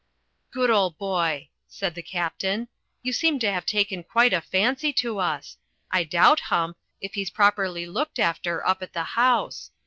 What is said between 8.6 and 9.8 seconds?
up at the house.